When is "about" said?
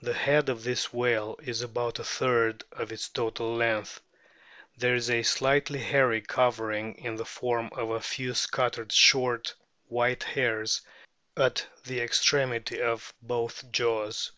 1.62-1.98